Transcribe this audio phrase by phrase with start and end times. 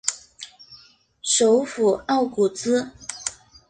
[1.21, 2.89] 首府奥古兹。